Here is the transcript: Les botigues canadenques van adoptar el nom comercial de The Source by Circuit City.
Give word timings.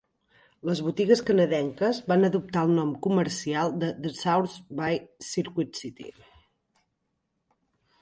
Les 0.69 0.79
botigues 0.85 1.21
canadenques 1.27 1.99
van 2.13 2.29
adoptar 2.31 2.65
el 2.69 2.73
nom 2.79 2.95
comercial 3.09 3.77
de 3.85 3.93
The 4.07 4.15
Source 4.23 4.67
by 4.83 5.01
Circuit 5.31 5.83
City. 5.85 6.13